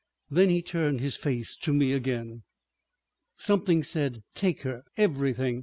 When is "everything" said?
4.97-5.59